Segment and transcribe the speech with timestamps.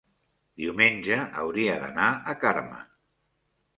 [0.61, 2.85] diumenge hauria d'anar a Carme.